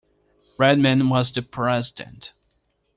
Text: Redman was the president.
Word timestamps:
Redman 0.57 1.09
was 1.09 1.31
the 1.31 1.43
president. 1.43 2.33